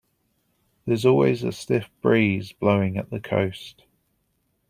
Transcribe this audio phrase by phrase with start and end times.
[0.87, 3.83] There's always a stiff breeze blowing at the coast.